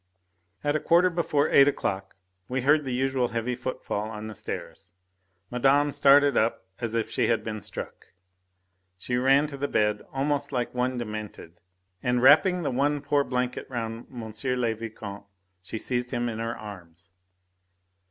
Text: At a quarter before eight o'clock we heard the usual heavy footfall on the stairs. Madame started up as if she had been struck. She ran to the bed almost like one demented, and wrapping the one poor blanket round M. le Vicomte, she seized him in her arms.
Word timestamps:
At 0.63 0.75
a 0.75 0.79
quarter 0.79 1.11
before 1.11 1.47
eight 1.49 1.67
o'clock 1.67 2.15
we 2.49 2.61
heard 2.61 2.85
the 2.85 2.91
usual 2.95 3.27
heavy 3.27 3.53
footfall 3.53 4.09
on 4.09 4.25
the 4.25 4.33
stairs. 4.33 4.93
Madame 5.51 5.91
started 5.91 6.35
up 6.35 6.65
as 6.79 6.95
if 6.95 7.11
she 7.11 7.27
had 7.27 7.43
been 7.43 7.61
struck. 7.61 8.07
She 8.97 9.15
ran 9.15 9.45
to 9.45 9.57
the 9.57 9.67
bed 9.67 10.01
almost 10.11 10.51
like 10.51 10.73
one 10.73 10.97
demented, 10.97 11.59
and 12.01 12.19
wrapping 12.19 12.63
the 12.63 12.71
one 12.71 13.01
poor 13.01 13.23
blanket 13.23 13.69
round 13.69 14.07
M. 14.11 14.33
le 14.43 14.73
Vicomte, 14.73 15.25
she 15.61 15.77
seized 15.77 16.09
him 16.09 16.27
in 16.29 16.39
her 16.39 16.57
arms. 16.57 17.11